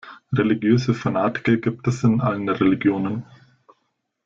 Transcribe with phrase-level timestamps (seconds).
[0.33, 3.23] Religiöse Fanatiker gibt es in allen Religionen.